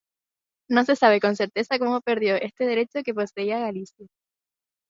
[0.67, 4.07] No se sabe con certeza cómo perdió este derecho que poseía Galicia.